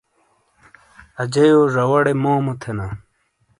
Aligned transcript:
اجییو 1.21 1.61
زواڑے 1.73 2.13
مومو 2.21 2.53
تھینا۔ 2.61 2.87